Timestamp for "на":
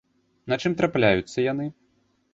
0.53-0.57